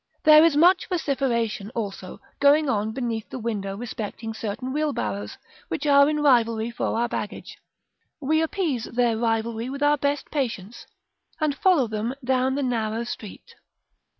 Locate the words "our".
6.97-7.07, 9.83-9.97